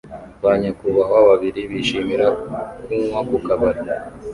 Ba 0.43 0.51
nyakubahwa 0.61 1.19
babiri 1.29 1.61
bishimira 1.71 2.27
kunywa 2.83 3.19
ku 3.29 3.37
kabari 3.45 3.81